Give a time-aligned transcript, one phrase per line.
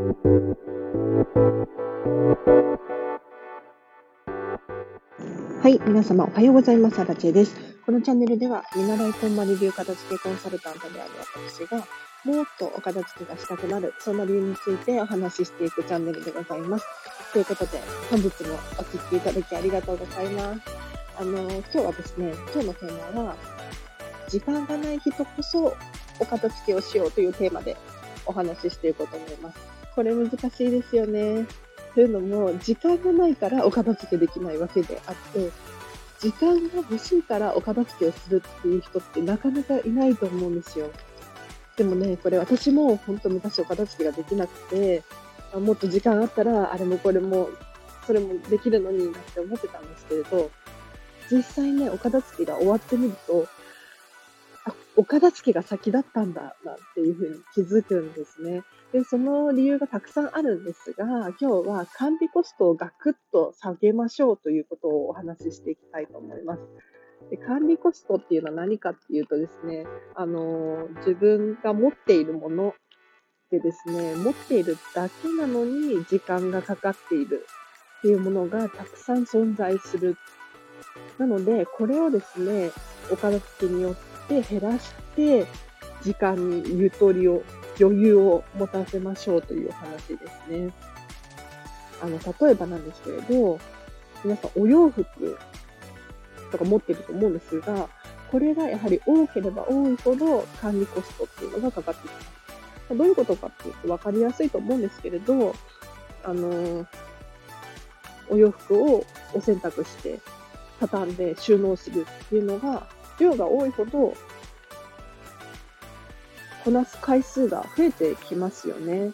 [0.00, 0.06] は
[5.68, 6.98] い、皆様おはようございます。
[7.02, 7.54] アラチェです。
[7.84, 11.10] このチャンネルでは、見習いこんまり流片付けコンサルタントである
[11.52, 11.86] 私が、
[12.24, 16.86] もっとお片付けがしたくなる、そんな理由についてお話ししていくチャンネルでございます。
[17.34, 17.78] ということで、
[18.08, 20.60] 本日もお聴きいただきありがとうございます。
[21.18, 23.36] あの、今日はですね、今日のテーマは、
[24.28, 25.76] 時間がない人こそ
[26.18, 27.76] お片付けをしようというテーマで
[28.24, 29.69] お話ししていこうと思います。
[29.94, 31.46] これ難しいですよね。
[31.94, 35.50] というのも、時間がないからお片付けできないわけであって、
[36.20, 40.90] 時間が欲しいからお片付けをするっていう人ってなかなかいないと思うんですよ。
[41.76, 45.02] でもね、これ私も本当昔お片付けができなくて、
[45.54, 47.48] もっと時間あったらあれもこれも
[48.06, 50.50] それもできるのになって思ってたんですけれど、
[51.30, 53.46] 実際ね、お片付けが終わってみると、
[55.00, 58.62] お片付けが先だったんだ、なんていうふうに気づくんですね。
[58.92, 66.60] で、その理由がたくさんあるんですが、今日は管理コストをガクッと下げましょうということをお話ししていきたいと思います。
[67.30, 72.74] で管理コストっていうのは何かっていうとですね、あの、自分が持っているもの
[73.50, 77.46] でですね、持っているだけなのに時間がかかっている
[78.00, 80.18] っていうものがたくさん存在する。
[81.16, 82.70] なので、これをですね、
[83.10, 85.46] お片付けによって減らして、
[86.02, 87.42] 時間にゆとりを、
[87.80, 90.72] 余裕を持たせましょうという話ですね。
[92.02, 93.58] あの、例えばなんですけれど、
[94.22, 95.38] 皆さんお洋服
[96.52, 97.88] とか持ってると思うんですが、
[98.30, 102.30] これがやはり多ければ多いほど管理コストっていうのがかかってきます。
[102.96, 105.54] どういうことかっていうと分かりやすいと思うんですけれど、
[106.22, 106.86] あの、
[108.28, 110.20] お洋服をお洗濯して
[110.80, 112.86] 畳んで収納するっていうのが、
[113.20, 114.14] 量が多いほど
[116.64, 119.12] こなす回数が増えてきますよね。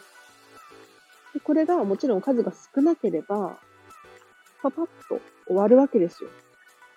[1.33, 3.59] でこれがもちろん数が少なければ、
[4.63, 6.31] パパッと終わるわけですよ。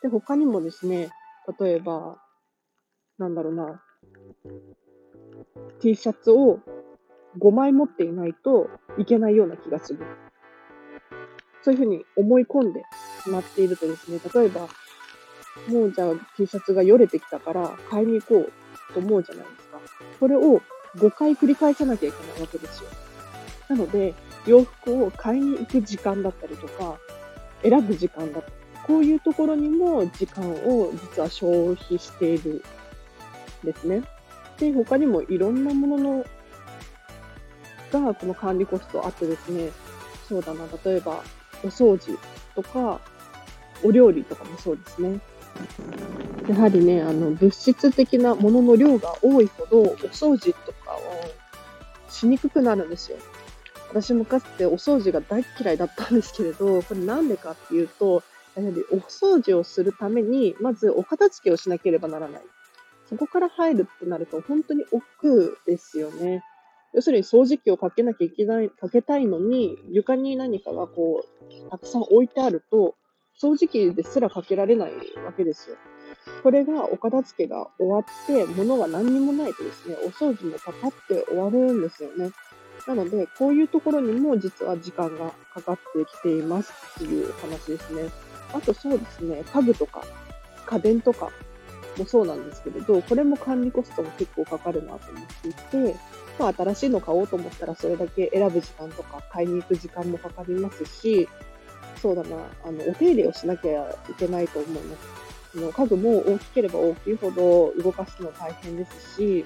[0.02, 1.10] で、他にもですね、
[1.60, 2.18] 例えば、
[3.18, 3.84] なんだろうな、
[5.82, 6.60] T シャツを
[7.38, 10.00] 5枚持っていないといけないような気がする。
[11.62, 12.82] そういうふうに思い込んで
[13.24, 14.68] しまっているとですね、例えば、
[15.68, 18.50] もうじゃあ T シャツがよれてきたから買いに行こ
[18.90, 19.80] うと思うじゃないですか。
[20.20, 20.62] これを
[20.96, 22.90] 5回繰り返さなきゃいけないわけですよ。
[23.68, 24.16] なので、
[24.48, 26.98] 洋服を買いに行く時間だったりとか、
[27.62, 28.56] 選ぶ時間だったり、
[28.88, 32.64] こういうところにも時間を実は消費している
[33.64, 34.04] んですね。
[34.58, 36.26] で、他にもいろんなものの
[37.92, 39.70] がこの管理コストあってですね、
[40.28, 41.24] そうだな、例えば
[41.64, 42.18] お掃除
[42.56, 43.00] とか、
[43.84, 45.20] お料理とかもそうですね。
[46.48, 51.00] やはりね、あの、物質的なものの量が多いほど、お掃除とかを
[52.10, 53.18] しにくくなるんですよ。
[53.90, 58.24] 私もかつてお掃除が大嫌いだったんですけれど、これなんでかっていうと、
[58.56, 62.42] やはりお掃除をするために、まずお片付けをしなければならない。
[63.08, 66.44] そこから入るってなると、本当に億劫ですよね。
[66.94, 71.24] 要するに掃除機をかけなきゃいけない、かけたいのに、床に何かがこ
[71.68, 72.96] う、たくさん置いてあると、
[73.42, 74.92] 掃除機ですらかけられない
[75.26, 75.78] わけですよ。
[76.44, 82.32] これがお片付けが終わって、物が何にもないとですね、お掃除もパパって終わるんですよね。
[82.88, 88.10] なので、こういうところにも実は時間がかかってきていますっていう話ですね。
[88.54, 90.04] あとそうですね、家具とか
[90.66, 91.32] 家電とか
[91.98, 95.96] もそうなんですけれど、これも管理コストも結構かかるなと思っていて、
[96.40, 101.28] まあ、新しいの買おうと思ったらそれだけ選ぶ時間とか買いに行く時間もかかりますし、
[102.02, 105.20] そうだな、あの、お手入れをしなきゃいけないと思います。
[105.56, 109.46] の家具も大きければ大きいほど動かすの大変ですし、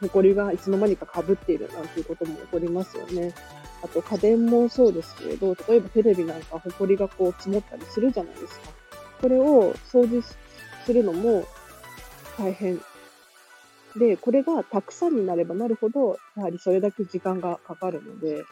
[0.00, 3.34] 埃がいつの間にか被っているなんていうことも起こりますよね。
[3.82, 8.68] あと家電もそうですけれど、例えばテレビなんか埃がこう積もったりするじゃないですか。
[9.20, 10.22] これを掃除
[10.84, 11.44] するのも
[12.38, 12.80] 大変。
[13.96, 18.44] で、これがたくさんになればなるほど、やはりそれだけ時間がかかるので、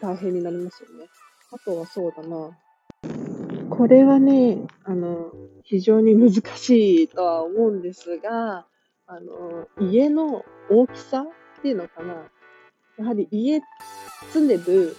[0.00, 1.08] 大変になりますよね。
[1.52, 2.58] あとはそうだな。
[3.70, 5.32] これはね、あの、
[5.64, 8.66] 非常に難しいとは思うんですが、
[9.06, 12.14] あの、家の大きさっていうのかな。
[12.98, 13.60] やはり家、
[14.32, 14.96] 住んでる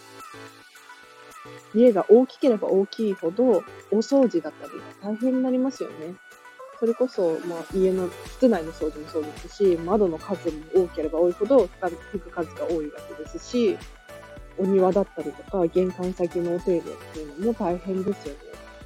[1.74, 4.72] 家が大きければ大きいほど、お掃除だったり
[5.02, 6.16] 大変になりますよね。
[6.80, 13.78] それこそ、まあ、家の室内の掃除もそうですし、窓の数も多ければ多いほど、拭く数が多いわけですし、
[14.58, 18.40] お庭だったりとか、玄関先のお手入れっていうのも大変ですよね。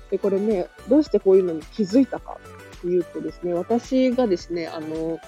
[0.10, 2.38] で、これね、どうしてこういうのに気づいたか
[2.78, 5.20] っていうとですね、私がですね、あの、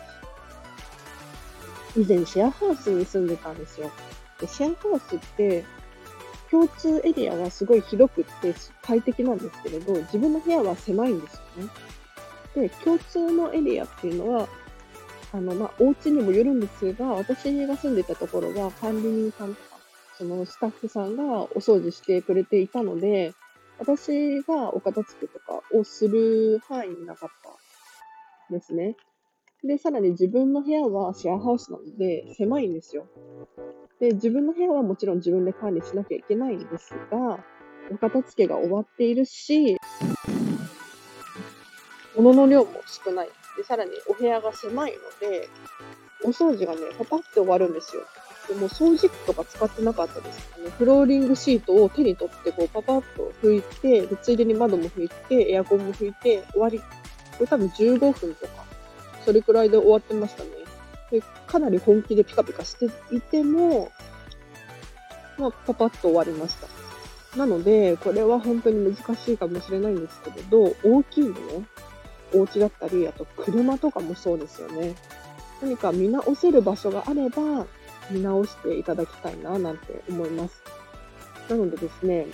[1.96, 3.92] 以前シェアハウスに住んでたんですよ。
[4.40, 5.64] で、シェアハウスって
[6.52, 8.54] 共通エリアがすごい広くって
[8.84, 11.70] 快適なんですけれど、自分の部屋は狭いんですよね。
[12.56, 14.48] で、共通のエリアっていうのは、
[15.32, 19.73] あの、まあ、お家にもよるんですが、私が住んでたところは管理人さんと、
[20.18, 23.34] そのスタッフさんがお掃除してくれていたので、
[23.80, 27.30] 私がお片付けとかをする範囲になかっ
[28.50, 28.96] たですね。
[29.64, 33.08] で、さらに自分の部屋はシェアハウスなので狭いんですよ。
[34.00, 37.44] で、自分の部屋はもちろん自分で管理しなきゃいけないんですが、
[37.92, 39.78] お片付けが終わっているし、
[42.16, 43.30] 物の量も少ない。
[43.58, 45.50] で、さらにお部屋が狭いので、
[46.24, 48.04] お掃除がね、パパって終わるんですよ。
[48.48, 50.70] でも掃除機とか使ってなかったですかね。
[50.78, 56.80] フローリングシートを手に取って、こう、パパッと拭いて、でついでに窓も拭いて、エアコンも拭いて、終わり。
[56.80, 56.86] こ
[57.40, 58.66] れ多分15分とか、
[59.26, 60.50] それくらいで終わってましたね。
[61.12, 62.86] でかなり本気でピカピカして
[63.16, 63.92] いても、
[65.38, 66.68] まあ、パパッと終わりました。
[67.38, 71.40] なので、これは本当に難しいかもしれないんですけれど、大きいも
[72.34, 74.96] の、お家だったり、あと車とかもそうですよね。
[75.62, 77.66] 何か見直せる場所があれば、
[78.12, 80.62] 見直していただきたいな、なんて思います。
[81.50, 82.28] なのでですね、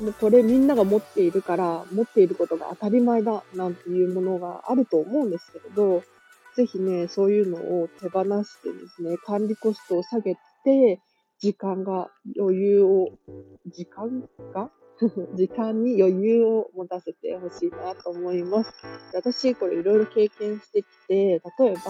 [0.00, 6.02] もうこれみんなが持っているから、持っていることが当たり前だ、なんていうものがあると思うんですけれど、
[6.56, 11.00] ぜひね、そういうのを手放してですね、管理コストを下げて、
[11.38, 13.10] 時間が余裕を、
[13.66, 14.70] 時間が？
[15.34, 18.72] 時間に余裕を持たせてほしいなと思います。
[19.14, 21.80] 私、これいろいろ経験してきて、例えば、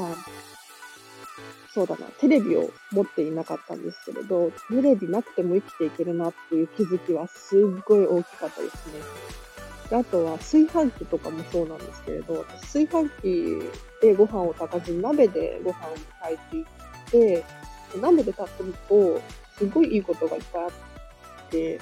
[1.73, 8.93] そうだな、テレビを持っていなかったんですけれど、テレビなくても生きていけるなっていう気づきはすっごい大きかったですね。
[9.89, 13.63] であとは炊飯器とかもそうなんですけれど、炊飯器
[14.03, 16.67] でご飯を炊かずに鍋でご飯を炊いていっ
[17.11, 17.45] て、
[18.01, 19.21] 鍋で炊くと、
[19.59, 20.71] すごいいいことがいっぱいあっ
[21.51, 21.81] て、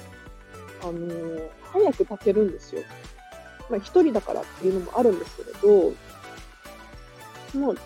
[0.81, 2.83] あのー、早く炊けるんですよ。
[3.69, 5.93] まあ、一人だからっていうのもあるんですけれど、
[7.59, 7.77] もう、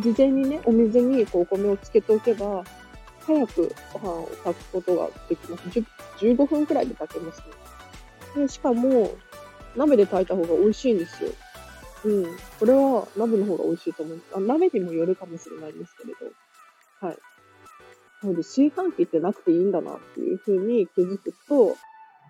[0.00, 2.64] 事前にね、お水にこうお米をつけておけば、
[3.20, 5.68] 早くご飯を炊くことができます。
[6.18, 7.40] 15分くらいで炊けます
[8.36, 8.42] ね。
[8.42, 9.10] でしかも、
[9.76, 11.30] 鍋で炊いた方が美味しいんですよ。
[12.04, 12.24] うん。
[12.58, 14.20] これは鍋の方が美味しいと思う。
[14.34, 17.06] あ鍋にもよるかもしれないんですけれど。
[17.06, 17.18] はい。
[18.22, 21.76] なので、炊飯器ってなくていいんだなっていう風に気づくと、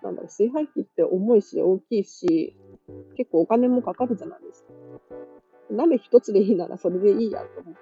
[0.03, 2.55] なんだろう、炊飯器って重いし大きいし、
[3.17, 4.69] 結構お金もかかるじゃないですか。
[5.69, 7.79] 鍋一つでいいならそれでいいやと思って、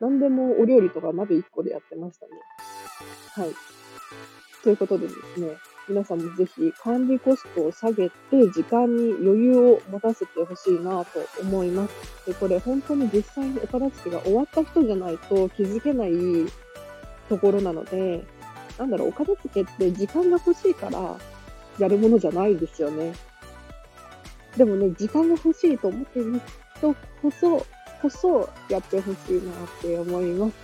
[0.00, 2.32] 何でもお料理とか鍋一個でやってましたね。
[3.34, 3.54] はい。
[4.62, 5.56] ということでですね、
[5.88, 12.26] 皆さんもぜひ管理コストを下げて時間に余裕を持たせてほしいなと思います。
[12.26, 16.12] で、これ本当に実際にお片付けが終わった人じゃないと気づけない
[17.28, 18.24] ところなので、
[18.78, 21.16] なんだろう、お片付けって時間が欲しいから
[21.78, 23.14] やるものじゃないですよね。
[24.56, 26.40] でもね、時間が欲しいと思っている
[26.78, 27.66] 人こそ、
[28.00, 30.54] こそやってほしいなって思います。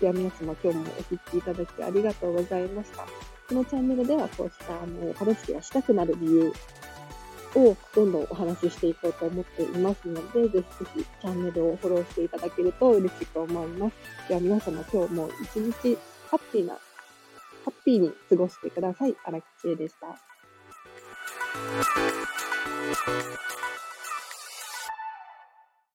[0.00, 3.02] では皆様今日もお聴きいただきありがとうございました。
[3.02, 6.52] このチャンネルではこうしたあの片付けがしたくなる理由
[7.56, 13.96] をどんどんお話ししていこうと思っていますので、ぜひぜひチャンネルをフォローしていただけると嬉しく思います。
[14.28, 15.98] では皆様今日も一日
[16.30, 16.80] ハッピーな、ハ
[17.68, 19.16] ッピーに過ごしてください。
[19.24, 20.06] 荒木千恵でした。